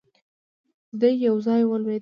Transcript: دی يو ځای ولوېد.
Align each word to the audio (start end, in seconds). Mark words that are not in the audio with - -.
دی 0.99 1.11
يو 1.25 1.35
ځای 1.45 1.61
ولوېد. 1.67 1.89